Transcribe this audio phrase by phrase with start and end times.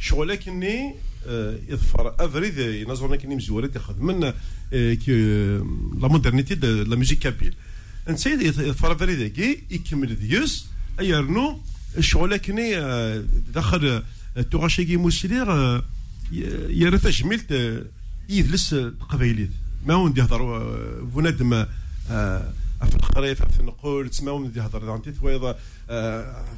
[0.00, 0.94] شغل كني
[1.26, 5.56] آه، يظفر افريد ينظر كني مزوالي يخدمن آه، كي آه،
[6.00, 7.54] لا مودرنيتي دو لا ميوزيك كابيل
[8.08, 10.66] انت يظفر افريد كي يكمل ديوس
[11.00, 11.58] ايرنو
[12.00, 12.70] شغل كني
[13.54, 14.02] داخل
[14.50, 15.48] تغاشيكي موسيلير
[16.70, 17.40] يرى جميل
[18.28, 19.50] يدلس القبايليت
[19.86, 20.72] ما هو يهضر
[21.04, 21.64] بنادم
[22.10, 25.08] في القريف في النقول ما من يهضر انت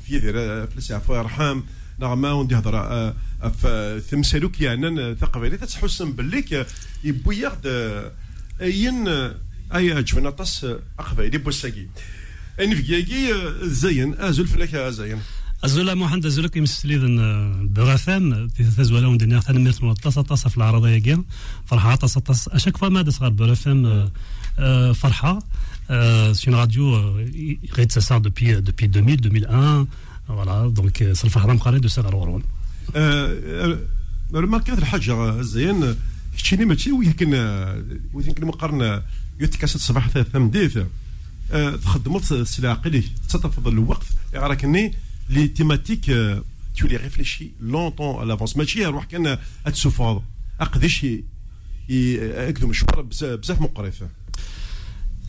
[0.07, 0.33] في يدير
[0.67, 1.65] في السعفه ارحام
[2.03, 3.15] نعم، ما وندي هضره
[4.11, 6.67] تمثالو آه، كيانا آه، ثقافه تتحسن بالليك
[7.05, 8.13] يبوي ياخد آه،
[8.61, 9.09] اين
[9.75, 10.67] اي عجبنا طاس
[10.99, 11.87] اقبيلي بوساكي
[12.59, 15.21] في كيكي زين ازول فلاك زين
[15.65, 17.19] ازول محمد كي مسلي ذن
[17.73, 21.25] بغثان في تزولا وندنيا ثان ميرت طاس طاس في العرضة كيم
[21.67, 24.11] فرحة طاس اشاك فوا فما دس غير بغثان
[24.95, 25.39] فرحة
[26.33, 26.97] سي اون راديو
[27.77, 29.87] غير تسع دوبي دوبي 2000 2001
[30.29, 32.43] فوالا دونك صرف حرام قاري دو سير رورون
[34.35, 35.97] رماركات الحاجه زين
[36.37, 37.35] شتيني ماشي ويمكن
[38.15, 39.03] ويمكن مقارنه
[39.41, 40.79] يتكاس الصباح ثم ديث
[41.85, 44.95] تخدموا السلعه قليل تتفضل الوقت يعني
[45.29, 46.05] لي تيماتيك
[46.77, 50.23] تو لي ريفليشي longtemps على لافونس ماشي روح كان تسوفاض
[50.87, 51.25] شي
[51.89, 54.09] يقدم الشوار بزاف مقرفه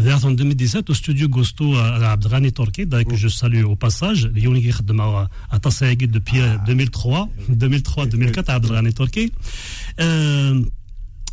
[0.00, 4.28] D'ailleurs, en 2017, au studio Gosto à Abdrani torquay que je salue au passage, à
[4.30, 9.30] depuis 2003, euh, 2003-2004 à Abdrani torquay
[10.00, 10.62] euh,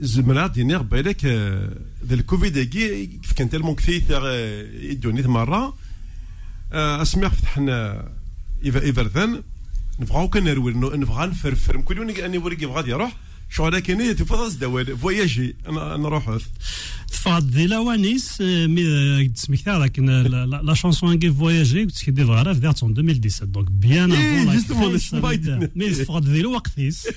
[0.00, 1.70] زمرا دينيغ بالك ذا آه،
[2.14, 5.76] الكوفيد كيف كان تالمون كثيث آه، يدوني مرة
[6.72, 8.08] اسمع فتحنا
[8.66, 9.42] ذن
[10.00, 13.16] نبغاو كان نروي نبغى نفرفر كل يوم اني وريك بغاد يروح
[13.50, 16.38] شغل كان تفضل دوال فواياجي نروح
[17.10, 20.06] تفاد ديلا وانيس آه، مي تسمكتا لكن
[20.66, 24.56] لا شانسون كي فواياجي كنت ديفا راه في 2017 دونك بيان افون
[25.76, 27.08] مي تفاد ديلا وقتيس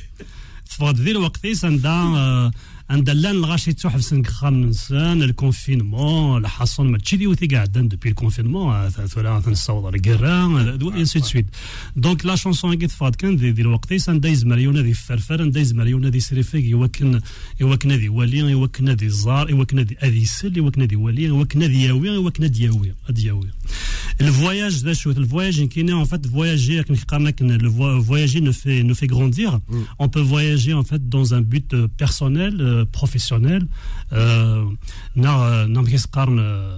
[0.85, 2.51] va être work au
[2.90, 11.48] le confinement, la de depuis le confinement, et ainsi de suite.
[11.98, 13.12] Donc, la chanson en qui est un
[19.09, 19.54] Zar, des
[24.19, 24.81] Le voyage,
[25.28, 27.68] voyage, qui en fait, voyager, le
[28.00, 28.54] voyager nous
[28.94, 29.58] fait grandir.
[29.58, 29.59] Mm.
[30.00, 32.56] On peut voyager en fait dans un but euh, personnel.
[32.62, 33.65] Euh, professionnel
[34.13, 34.63] euh,
[35.15, 35.65] n'a
[36.11, 36.77] pas euh,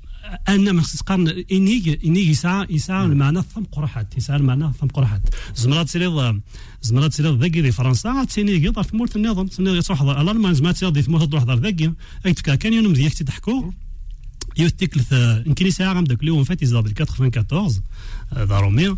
[0.49, 2.65] ان ما خصني قارن اني اني يسعى نعم.
[2.69, 5.21] يسعى المعنى ثم قرحات يسعى المعنى ثم قرحات
[5.55, 6.39] زمرات تسيريض
[6.81, 10.97] زمرات تسيريض ذاكي في فرنسا تسيني يقدر في مورت النظام تسيني تروح الالمان زمرات تسيريض
[10.99, 11.93] في تموت تروح ذاكي
[12.25, 13.71] اي تفكا كان يوم مزيان تحكو
[14.57, 15.11] يوث تكلث
[15.45, 17.81] يمكن يسعى غام اليوم فاتي زاد 94
[18.49, 18.97] دارومي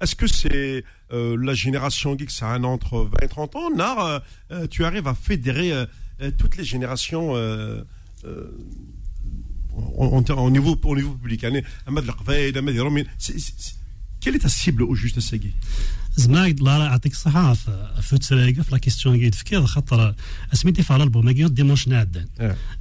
[0.00, 4.20] est-ce que c'est la génération qui entre 20 et 30 ans
[4.70, 5.86] tu arrives à fédérer
[6.38, 7.30] toutes les générations
[9.70, 11.44] au niveau public.
[11.44, 13.02] Hein,
[14.26, 15.52] Quelle est ta cible au juste Segui
[16.18, 20.14] زمايد الله راه يعطيك الصحه في فوت في لا كيستيون كي تفكر خاطر
[20.52, 22.28] سميتي في الالبوم كي ديمونش ناد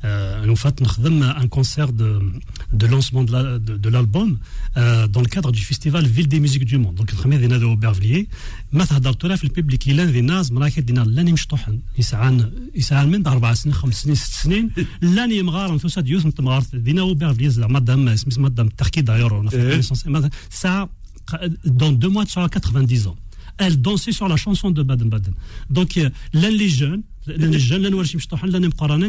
[0.05, 2.31] اون فات نخدم ان كونسير دو
[2.73, 3.25] دو لونسمون
[3.59, 4.37] دو لالبوم
[5.03, 8.27] دون الكادر دو فيستيفال فيل دي ميوزيك دو موند دونك الخميس دينا دو بيرفليي
[8.71, 13.75] ما تولا في البيبليك الا دينا زمراكي دينا لاني مشطوحن يسعان يسعان من اربع سنين
[13.75, 14.71] خمس سنين ست سنين
[15.01, 19.81] لاني مغار توسا ديوث مغار دينا وبيرفليي زعما دام سميتو دام التركي دايور إيه.
[20.49, 20.89] ساعه
[21.65, 23.15] dans deux mois, elle aura 90 ans.
[23.57, 25.33] Elle dansait sur la chanson de Baden-Baden.
[25.69, 29.07] Donc, euh, l'un les jeunes, لان نجان لا نورشي مشطوحا لا نمقرانا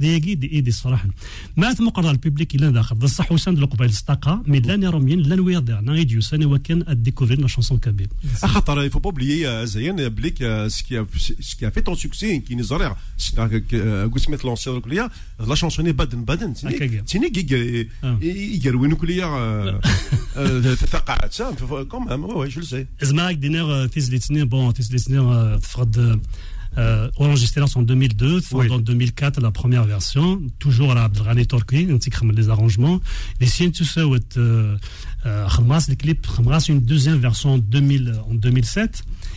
[0.00, 1.08] ذيكي دي ايدي صراحه
[1.56, 5.78] ما ثم قرا البيبليك الى داخل بصح وسان قبيل الصداقه مي لان روميين لان ويضيع
[5.78, 11.06] انا ديو سان وكان اديكوفير لا شونسون كبير خاطر يفو بو بلي زين بليك سكي
[11.40, 12.96] سكي في تون سوكسي كي نزرع
[13.38, 15.10] قلت ميت لونسي دوك ليا
[15.48, 16.54] لا شونسون بادن بادن
[17.06, 17.88] تيني كي
[18.22, 19.80] يقر وين كليا
[20.76, 21.42] فقعت
[21.90, 26.20] كوم هام وي جو سي زعما دينير تيزليتني بون تيزليتني تفقد
[26.78, 31.88] euh, en 2002, en 2004 la première version, toujours à la Abdelghani Torki,
[32.32, 33.00] les arrangements.
[33.40, 34.76] Les Sien euh,
[35.26, 35.48] euh,
[35.88, 36.26] les clips
[36.68, 39.02] une deuxième version en 2007.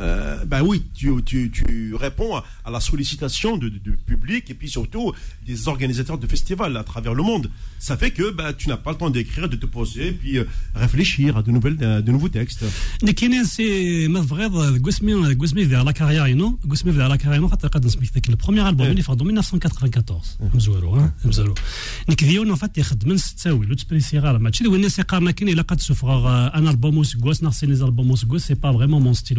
[0.00, 1.10] Euh, ben oui, tu,
[1.94, 3.70] réponds à, la sollicitation du
[4.04, 5.12] public et puis surtout
[5.46, 7.48] des organisateurs de festivals à travers le monde.
[7.78, 10.44] Ça fait que ben, tu n'as pas le temps d'écrire, de te poser, puis euh,
[10.74, 12.64] réfléchir à de, nouvelles, euh, de nouveaux textes.
[13.02, 13.12] Le
[18.36, 20.38] premier album, il est hein, en 1994.
[24.24, 24.90] la match, il
[29.14, 29.38] style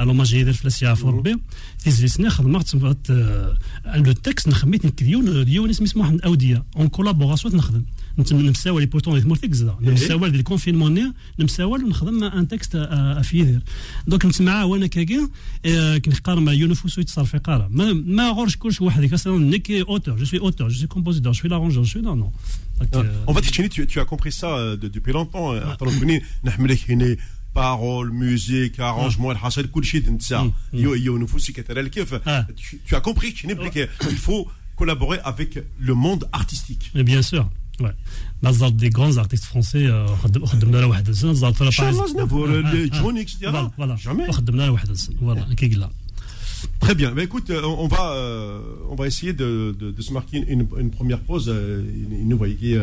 [0.00, 1.36] الو ما جاي فلاس يعرف ربي
[1.84, 2.74] تيزليسنا خدمت
[3.94, 7.82] لو تكست نخميت نكديون ديون اسمي واحد الاوديه اون كولابوراسيون نخدم
[8.66, 13.62] لي بوتون في مورتيك زدا نمساول ديال الكونفينمون نمساول ونخدم ان تكست افيدير
[14.06, 15.28] دونك نسمع وانا كاكي
[16.04, 20.24] كنقار مع يونفوس ويتصرف في قاره ما ما غورش كلش واحد اصلا نيك اوتور جو
[20.24, 22.32] سوي اوتور جو سوي كومبوزيتور جو سوي لارونجور جو نو نو
[23.28, 25.48] En fait, tu, tu as compris ça euh, depuis longtemps.
[25.52, 27.16] Alors, Nahmelek, il
[27.52, 29.32] paroles, musique, arrangement, hmm.
[29.32, 29.34] hmm.
[29.34, 29.40] Hmm.
[30.72, 31.82] nous faut tout mm.
[31.82, 32.44] mm.
[32.56, 34.06] tu, tu as compris oh.
[34.06, 36.90] qu'il faut collaborer avec le monde artistique.
[36.94, 37.48] Mais bien sûr.
[37.80, 37.90] Ouais.
[38.42, 39.86] Bah, des grands artistes français,
[44.04, 45.90] Jamais.
[46.78, 47.12] Très bien.
[47.14, 51.48] Mais écoute, euh, on va, euh, on va essayer de, se marquer une, première pause.
[51.48, 52.82] Nous voyons qui est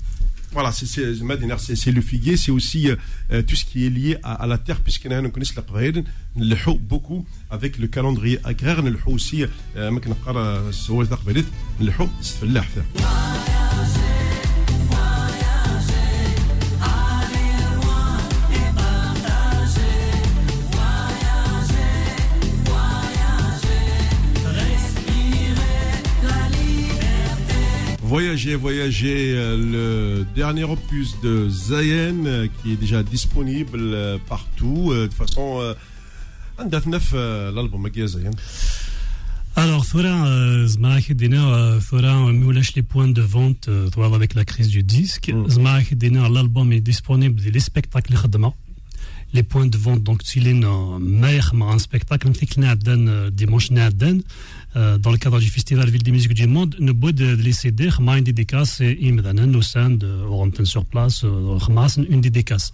[0.51, 2.95] Voilà, c'est le figuier, c'est aussi euh,
[3.31, 5.53] euh, tout ce qui est lié à, la terre, puisque nous connaissons
[6.35, 10.21] le beaucoup avec le calendrier agraire, le aussi, euh, euh
[28.21, 34.89] Voyager, voyager, euh, le dernier opus de Zayen euh, qui est déjà disponible euh, partout.
[34.93, 35.73] De façon,
[36.59, 38.29] un date neuf l'album qui Zayen.
[39.55, 43.71] Alors, Thora, on Thora, lâche les points de vente,
[44.13, 45.33] avec la crise du disque.
[45.33, 45.81] Mm.
[45.95, 48.53] Diner, l'album est disponible, les spectacles demain.
[49.33, 54.19] Les points de vente, donc, tu l'es, maire, un spectacle, un dimanche, Nadan.
[54.77, 57.87] Euh, dans le cadre du festival Ville des Musiques du Monde, nous pouvons les CD
[57.89, 59.99] que une dédicace est euh, nous sommes
[60.63, 61.57] sur place, euh,
[62.09, 62.71] une dédicace.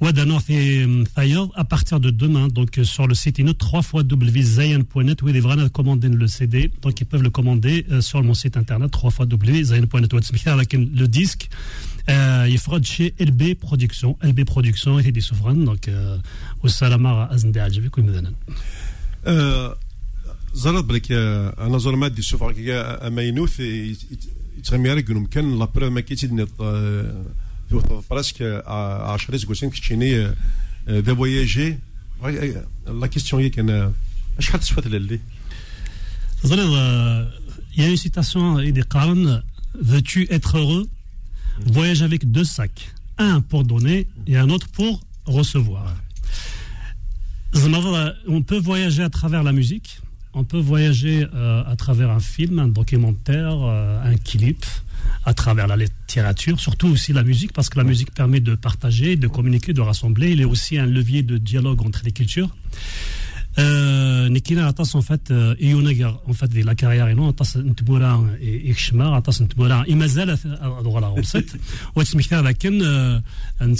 [0.00, 6.68] À partir de demain, donc sur le site www.zayan.net, où ils devraient commander le CD.
[6.82, 10.72] Donc ils peuvent le commander sur mon site internet 3x.net www.zayan.net.
[10.72, 11.48] Le disque,
[12.08, 14.18] il fera de chez LB Production.
[14.20, 15.54] LB Production, et est des souverains.
[15.54, 15.88] Donc,
[16.62, 18.32] au salamara, Azndé Aljavik, ou Mdanan.
[20.56, 22.56] زرط بلك انا زور مادي شوف راك
[23.12, 23.60] ماينوث
[24.58, 26.46] يتغمي على كنوم كان لابرا ما كيتيدني
[28.10, 30.34] براسك 10 سكوتين كتشيني
[30.88, 31.78] ذا فواياجي
[32.88, 33.92] لا كيستيون هي كان
[34.38, 35.20] شحال تسفات للي
[36.42, 36.70] تظريض
[37.78, 39.42] يا اون سيتاسيون دي قارن
[39.90, 40.86] veux-tu être heureux
[41.76, 42.82] voyage avec deux sacs
[43.18, 44.92] un pour donner et un autre pour
[45.26, 45.86] recevoir
[48.36, 49.90] on peut voyager à travers la musique
[50.36, 54.64] on peut voyager euh, à travers un film, un documentaire, euh, un clip,
[55.24, 59.16] à travers la littérature, surtout aussi la musique, parce que la musique permet de partager,
[59.16, 60.28] de communiquer, de rassembler.
[60.34, 62.50] Il est aussi un levier de dialogue entre les cultures.
[63.58, 67.32] Euh, en fait, en fait, la carrière, et et on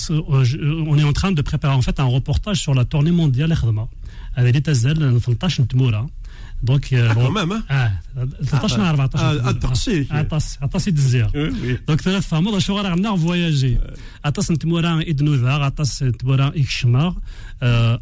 [0.91, 3.89] On est en train de préparer, en fait, un reportage sur la tournée mondiale, Khadma.
[6.63, 7.93] دونك بون euh, ah, même اه
[8.47, 11.31] 13 مع 14 التقسيك عطاس عطاس يدزيها
[11.89, 13.79] دونك ثلاث فامو شو راه غنا فواياجي
[14.25, 17.15] عطاس نتمورا يدنوذا عطاس نتمورا يكشما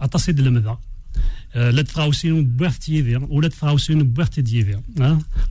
[0.01, 0.79] عطاس المذا
[1.55, 4.81] لا تغاوسين بوحت يدير ولا تغاوسين بوحت ديدير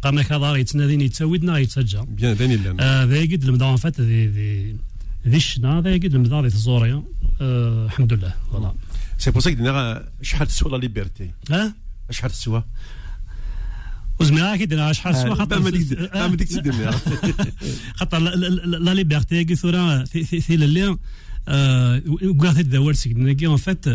[0.04, 4.76] قام كضار يتنادي يتسودنا يتسجى بيان داني لا ذا يقد المدار فات ذي ذي
[5.28, 7.04] ذي الشنا ذا يقد المذا ذي الزوريا
[7.42, 8.74] الحمد لله فوالا
[9.18, 11.83] سي بو دينا شحال تسوى لا ليبرتي ها
[12.14, 12.62] شحال سوا
[14.20, 15.70] وزمان اكيد آه، انا شحال سوا آه، خاطر ما
[16.36, 16.96] ديك تسد
[17.96, 18.18] خاطر
[18.66, 20.98] لا ليبرتي كي ثورا في اللي
[21.48, 23.86] آه، وكاع هاد الدوار سيدنا كي اون فات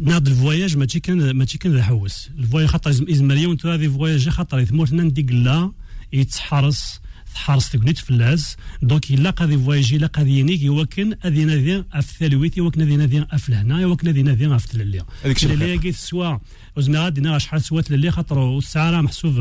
[0.00, 4.64] ناض الفواياج ماشي كان ماشي كان الحوس الفواياج خاطر يزمر يوم ترى هذه فواياج خاطر
[4.64, 5.72] ثمورتنا نديك لا
[6.12, 7.00] يتحرس
[7.34, 12.60] حارس تكنيت فلاز دونك الا قادي فواجي الا قادي ينيك يوكن اذي نادي اف ثالويتي
[12.60, 15.04] يوكن اذي نادي اف لهنا يوكن اذي نادي اف تلالي
[15.36, 16.38] تلالي كي سوا
[16.76, 19.34] وزنا نرى شحال سوا تلالي خاطر الساعه راه محسوب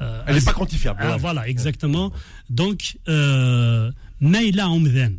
[0.00, 2.10] اللي با كونتيفيابل فوالا اكزاكتومون
[2.50, 5.18] دونك آه، ما الا عمدان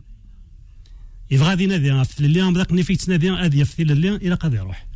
[1.32, 4.91] يبغى غادي نادي اف تلالي بداك نفيت نادي اذي اف تلالي الا قاضي يروح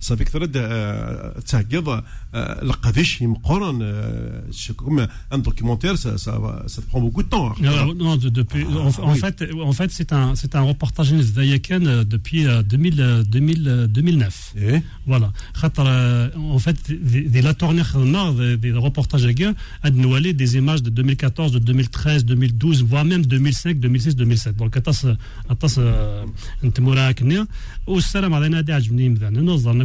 [0.00, 0.48] صافي كثرت
[1.46, 2.02] تعقد
[2.34, 3.80] القبيش يمقرن
[4.78, 6.34] comme un documentaire ça, ça,
[6.74, 8.64] ça prend beaucoup de temps non, non depuis
[9.08, 14.82] en, fait en fait c'est un c'est un reportage Zayaken depuis 2000, 2000 2009 Et?
[15.06, 15.28] voilà
[16.54, 17.82] en fait des la tournée
[18.64, 19.26] des reportages
[19.82, 24.76] à Noualé des images de 2014 de 2013 2012 voire même 2005 2006 2007 donc
[24.76, 25.02] atas
[25.48, 25.78] atas
[26.64, 27.46] انت مراكني
[27.86, 29.84] والسلام علينا هذا عجبني مذان نظرنا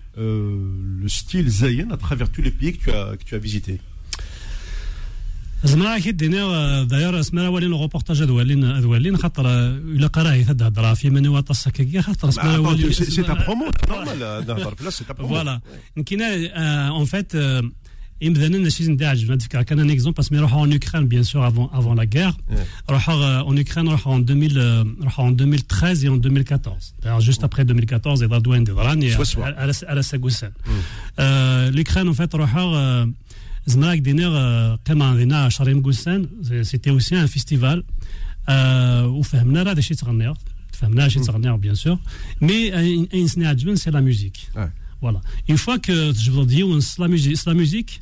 [0.17, 3.79] Euh, le style Zayen à travers tous les pays que tu as, tu as visités
[5.63, 6.23] ah, c'est اكيد
[13.45, 13.65] promo
[18.21, 22.37] un exemple parce en Ukraine bien sûr avant avant la guerre
[22.91, 28.41] euh, en Ukraine en 2013 euh, et en 2014 juste après 2014 et à mm.
[31.19, 32.31] euh, l'Ukraine en fait
[36.63, 37.81] c'était aussi un festival
[39.07, 39.73] où mm.
[41.61, 41.97] bien sûr
[42.39, 42.71] mais
[43.75, 44.51] c'est la musique
[45.01, 46.63] voilà une fois que je vous dis
[46.99, 48.01] la musique la musique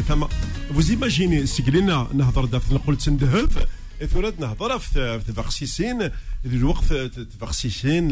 [0.00, 0.26] ثم
[0.74, 3.66] فوز ايماجيني سكلينا نهضر دافت نقول تندهف
[4.12, 6.02] ثورات نهضر في تفاقسيسين
[6.46, 8.08] ذي الوقت تفاقسيسين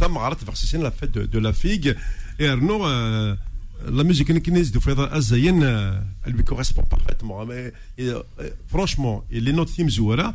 [0.00, 1.92] ثم عرض تفاقسيسين لا فات دو لا فيغ
[2.40, 2.78] رنو
[3.86, 7.70] لا ميوزيك نكنيز دو فيضا ازاين اللي كوريسبون بارفيتمون
[8.68, 10.34] فرونشمون لي نوت تيم زوره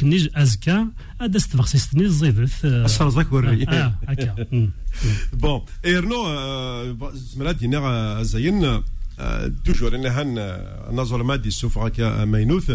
[0.01, 0.85] كنيج أزكى
[1.21, 4.35] هذا استفخسيستني الزيدث أشرزك آه، وري آه, آه، هكا
[5.41, 8.81] بون إيرنو آه، زمرات ينا زين
[9.65, 10.57] توجور ان هان
[10.91, 12.71] نظر مادي سوف هكا مينوث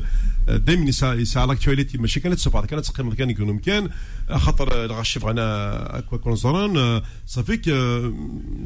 [0.49, 3.89] دايما يسعى لاكتواليتي ماشي كانت سبعة كانت تقيم كان يكون مكان
[4.35, 7.65] خاطر الغشيف انا اكوا كونزوران صافيك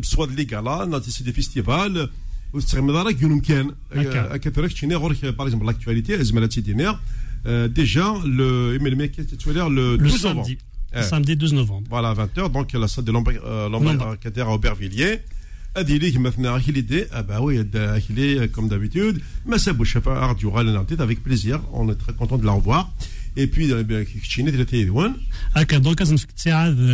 [0.03, 2.11] سوا لي كالا ناتي سي دي فيستيفال
[2.53, 6.97] وتستغل دارك يكون مكان اكثر شي غير باغ اكزومبل لاكتواليتي ازمالات دينير
[7.47, 10.01] Euh, déjà le, eh, le 12 novembre.
[10.03, 10.59] Euh, samedi.
[10.95, 11.03] Eh.
[11.03, 11.87] samedi 12 novembre.
[11.89, 15.21] Voilà, 20h, donc à la salle de l'embarcadère euh, à Aubervilliers.
[15.77, 19.21] Adili, maintenant, Achillé, ah bah oui, est comme d'habitude.
[19.47, 20.35] Massabou Chafa,
[20.89, 21.61] tête avec plaisir.
[21.73, 22.91] On est très content de la revoir.
[23.37, 23.81] Et puis, dans
[25.81, 26.03] Donc,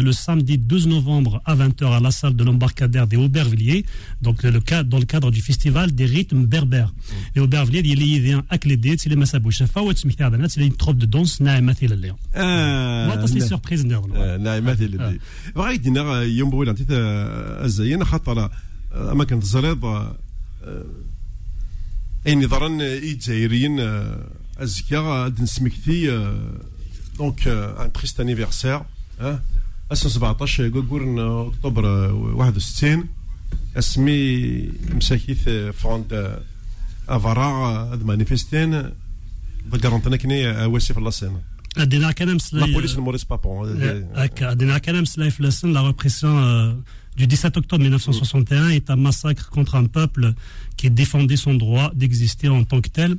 [0.03, 3.85] le samedi 12 novembre à 20h à la salle de l'embarcadère des Aubervilliers,
[4.21, 6.93] donc le dans le cadre du festival des rythmes berbères.
[7.35, 7.83] Les Aubervilliers,
[8.19, 11.41] il y a un clédé, c'est les Massabou Ça ou c'est une troupe de danse,
[11.41, 12.13] Naïma Thilalé.
[12.35, 14.99] Ah, c'est une surprise, euh, Naïma Thilalé.
[15.01, 15.11] Ah.
[15.55, 18.51] Vrai, il y a un يوم بويل عطيت الزين خاطر
[18.93, 19.85] اماكن الزريض
[22.27, 23.81] اين ظرا الجزائريين
[24.59, 26.33] Azkia, Dinsmikti, euh,
[27.19, 28.85] donc euh, un triste anniversaire.
[29.21, 29.41] Hein.
[29.91, 33.09] Assez euh, 17 octobre le en octobre 2016.
[33.77, 36.39] اسمي مساكيث فوند
[37.09, 37.49] افارا
[37.95, 38.91] هذا مانيفيستين
[39.73, 41.37] ذكرنا تنكني واسي la لاسين
[41.79, 43.83] ادينا كان مسلاي لا بوليس الموريس بابون
[44.15, 44.79] هكا ادينا
[47.19, 50.35] du 17 octobre 1961 est un massacre contre un peuple
[50.77, 53.19] qui défendait son droit d'exister en tant que tel.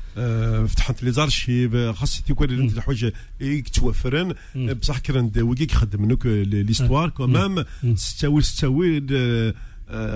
[0.17, 4.35] آه، فتحت لي زارشيف خاص تيكون انت الحوايج توفرن
[4.81, 8.99] بصح كران داوي كيخدم لك ليستوار كومام ستاوي ستاوي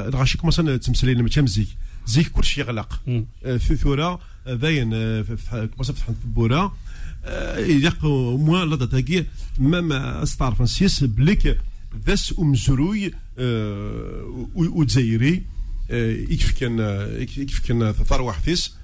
[0.10, 1.68] غاشيك مثلا تمثلين ما مزيك
[2.08, 3.02] زيك كلشي يغلق
[3.46, 4.90] آه، في ثوره آه، باين
[5.52, 6.78] كما فتحت بورا
[7.58, 9.26] يلق موان لا تاكي
[9.60, 11.58] مام ستار فرانسيس بليك
[12.08, 13.12] ذاس امزروي
[14.56, 15.44] ودزايري
[16.30, 16.80] يكفي كان
[17.22, 18.76] يكفي كان واحد فيس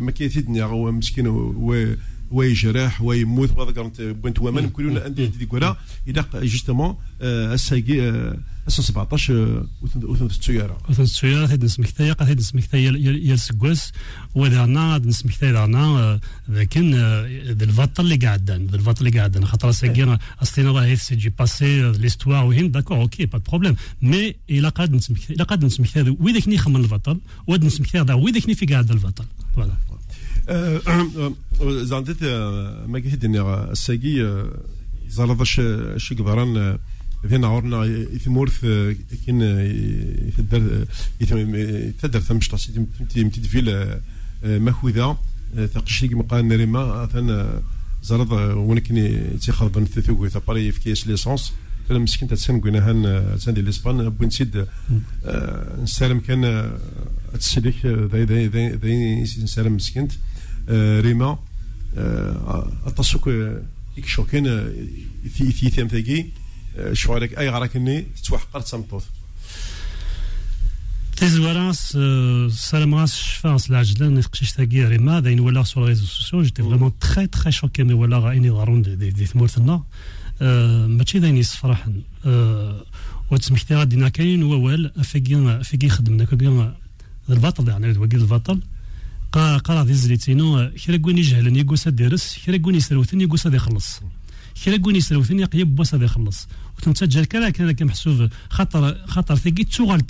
[0.00, 1.86] ما كيتيدني هو مسكين و
[2.30, 5.76] ويجرح ويموت وذكرت بنت ومن كلنا عندي ديك كورا
[6.08, 8.36] الى جوستومون آه، الساقي
[8.68, 9.66] 17 آه، آه،
[10.06, 13.92] وثنت السياره وثنت السياره هاد نسمك ثايا قاعد نسمك ثايا يا السكواس
[14.34, 16.94] ودانا نسمك ثايا دانا لكن
[17.44, 20.90] ذا الفاط اللي دان ذا الفاط اللي دان خاطر ساكينا اصلنا إيه.
[20.90, 25.44] راه سي جي باسي ليستوار وين داكور اوكي با بروبليم مي الا قاد نسمك الا
[25.44, 29.24] قاد نسمك ثايا وي ذاك نخمم البطل ود نسمك ثايا وي ذاك في قاعد البطل
[29.56, 29.72] فوالا
[31.62, 32.22] زاندت
[32.88, 34.44] ما قلت اني الساقي
[35.08, 35.42] زرد
[35.96, 36.78] شي قدران
[37.26, 37.84] ذينا عورنا
[38.14, 38.60] يثمورث
[39.26, 40.86] كين يتدر
[41.20, 42.70] يتدر ثم تاس
[43.16, 43.98] يمتد في
[44.44, 45.18] مخوذة
[45.74, 47.60] ثقشيك مقال نريما ثان
[48.02, 51.52] زرد ونكني تيخرب نثثوكو ثابري في كيس ليسونس
[51.88, 54.66] كلا مسكين تاتسان كوينا هان تسن ديال ليسبان بوين سيد
[55.82, 56.72] نسالم كان
[57.40, 58.48] تسليك ذاي
[58.82, 60.08] ذاي نسالم مسكين
[61.00, 61.38] ريما
[62.86, 63.30] التصوك
[64.06, 64.44] شوكين
[65.34, 66.26] في ثيام ثاقي
[66.92, 69.02] شعورك اي غراكني تتوحقر تمطوط
[71.16, 71.98] تيزوارانس
[72.50, 77.52] سلامغاس شفاس العجلان نفقشيش تاكي ريما داين ولا سو ريزو سوسيو جيتي فريمون تخي تخي
[77.52, 79.82] شوكي مي ولا غايني ضرون دي ثمورتنا
[80.86, 82.02] ماشي داين يصفرحن
[83.30, 86.72] وتسمحتي غادي كاين ووال فيكي فيكي خدمنا كبير
[87.30, 88.60] البطل يعني البطل
[89.32, 94.00] قرا قرا في الزريتينو كرا كوين يجهلن يقوس ديرس كرا كوين يسروتن يقوس يخلص
[94.64, 99.64] كلا كون يسرو ثاني قيب بواس هذا يخلص وتنتجا كلا كان كنحسو خاطر خاطر ثقي
[99.64, 100.06] تشوغال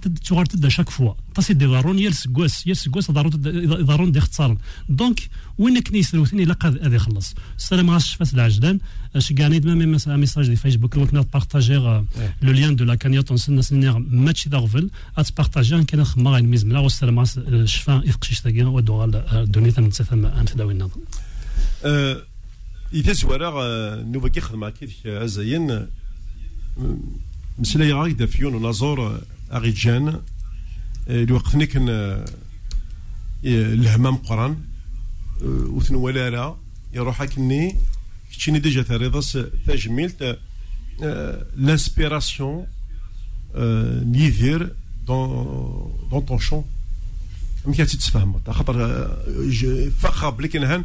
[0.00, 4.56] تد تشوغال شاك فوا تصيد دي ضارون يا السكواس يا السكواس ضارون دي اختصارا
[4.88, 5.28] دونك
[5.58, 8.78] وين كنا يسرو ثاني لا هذا يخلص السلام على غاش فاس العجلان
[9.16, 11.84] اش كاني ميم ميساج دي فيسبوك وكنا بارطاجيغ
[12.42, 16.78] لو ليان دو لا كانيوت نسنا سنيغ ماتشي داغفل اتبارطاجي كان خما غير يعني ميزملا
[16.78, 20.96] والسلام غاش شفا يفقشيش تاكين ودوغال آه، دونيتا من تسثم انت آه، داوي النظر
[21.84, 22.20] أه،
[22.92, 25.88] إذا سوارا آه، نوفا كي خدمة كيدك أزاين آه،
[27.58, 30.20] مسلاي غايدا فيون نازور آه، أغيجان
[31.08, 31.88] الوقتني كان
[33.46, 34.56] الهمام قران
[35.42, 36.54] وثنوالا لا
[36.94, 37.76] يروح هكني
[38.32, 40.12] كتشيني ديجا تاريضاس تجميل
[41.56, 42.66] لانسبيراسيون
[44.14, 44.74] نيذير
[45.06, 45.28] دون
[46.10, 46.64] دون طون شون
[47.66, 49.16] ملي كتتفهم خاطر
[50.00, 50.84] فخا بلي هان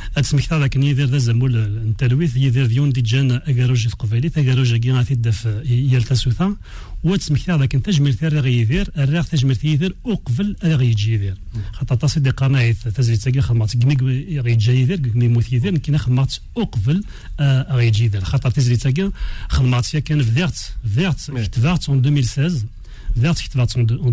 [0.11, 4.91] هاد أتسمكت ذاك نيدير ذا الزمول التلويث يدير ديون دي جان أكاروج القبيلي أكاروج كي
[4.91, 6.55] غادي تدف يال تاسوثا
[7.03, 11.35] وتسمكت هذاك تجمل ثير راه يدير الراغ تجمل يدير وقبل راه يجي يدير
[11.73, 15.97] خاطر تاسي دي قناعي تزيد تاكي خمرت كنيك غي يجي يدير كنيك موت يدير كنا
[15.97, 17.03] خمرت وقبل
[17.39, 19.09] راه يجي يدير خاطر تزيد تاكي
[19.49, 22.65] خمرت كان فديرت فيرت اون 2016
[23.11, 23.11] en 2016.
[23.55, 24.09] Bah,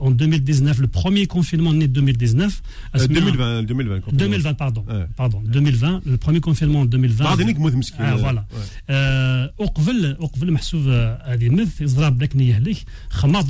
[0.00, 2.62] en 2019, euh, le premier confinement en 2019.
[3.08, 4.84] 2020, 2020, pardon.
[5.16, 7.24] pardon 2020, le premier confinement en 2020.
[7.26, 8.46] Ah, voilà.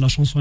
[0.03, 0.41] la chanson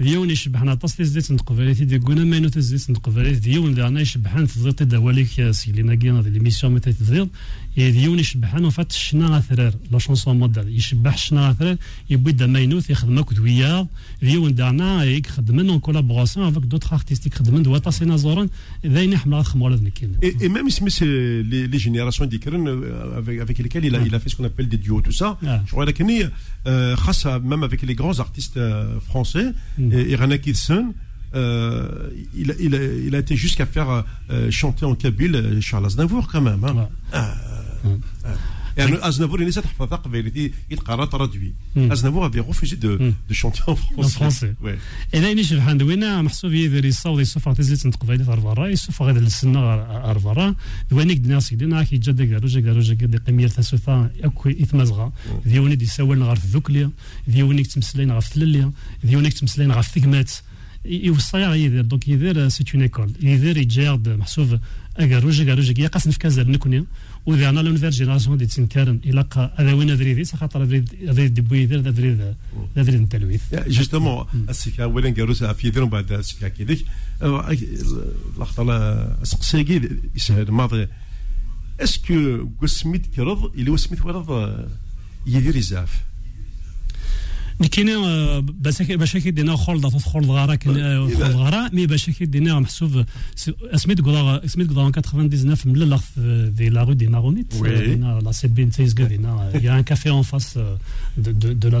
[0.00, 1.24] ديون يشبحنا تصلي زيت
[1.78, 6.74] تي ديكونا ما ينوت زيت نتقبليتي ديون دعنا في تزيط دواليك سيلينا كينا دي ليميسيون
[6.74, 7.28] متى تزيد
[7.76, 11.76] ديون شبحان وفات الشنا غثرار لا شونسون مودال يشبح شنا غثرار
[12.10, 13.88] يبدا ما ينوت يخدم كود وياه
[14.22, 18.48] ديون دعنا يك خدمنا اون كولابوراسيون افك دوطخ ارتيستيك خدمن دواتا سينا زورن
[18.86, 22.84] ذاين حمل خمر ذنكين اي ميم سميس لي جينيراسيون كرن
[23.28, 25.48] افيك ليكال الى الى في سكون fait دي ديو تو سا duos, tout ça.
[25.48, 25.62] Ah.
[25.66, 26.28] Je crois que
[26.66, 27.96] euh, même avec les
[29.88, 29.92] Mmh.
[29.98, 30.40] et, René
[31.34, 36.64] euh, il, a, été jusqu'à faire euh, chanter en Kabyle euh, Charles Aznavour quand même.
[36.64, 36.88] Hein.
[37.12, 37.34] Ah.
[37.84, 37.88] Mmh.
[38.24, 38.28] Ah.
[38.78, 40.50] يعني Aznavour, il il a traduit.
[40.70, 44.04] يتقرا ترادوي refusé de, de chanter دو français.
[44.04, 44.54] En français.
[44.62, 44.78] Ouais.
[45.12, 48.66] Et là, il y a دوينا محسوب يدير يصاوب يسوف تزيد تنطق تنقبل غير برا
[48.68, 49.60] يسوف غير السنة
[50.04, 50.54] غير برا
[50.90, 55.12] دوانيك دنا سيدي نا كي جا داك روجا روجا دي قيميه تاسوفا اكو اثمازغا
[55.46, 56.90] ديوني دي سوال نغار في ذوكليا
[57.28, 58.72] ديوني تمسلين غار في ثلليا
[59.04, 60.30] ديوني تمسلين غار في الثقمات
[60.84, 64.58] يوصي يدير دونك يدير سيت اون ايكول يدير يجيرد محسوب
[65.00, 66.84] اكاروج اكاروج يا قاسن في كازال نكوني
[67.26, 70.84] وذا انا لون فيرجي جينيراسيون دي تنكارن الى قا هذا وين ادري ذي خاطر ادري
[71.02, 72.34] ادري دبوي ذي ادري ادريد
[72.76, 76.84] ادري التلويث جوستومون السكا وين نكاروس في يدير بعد السكا كيديك
[79.22, 80.86] سقسي كي يسهل ماضي
[81.80, 84.50] اسكو قسميت كرض اللي هو سميت ورض
[85.26, 86.00] يدير يزاف
[87.60, 87.98] il y a
[99.74, 100.74] un café en face euh،
[101.34, 101.80] de la